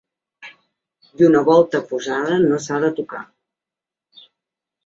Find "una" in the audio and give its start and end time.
1.27-1.43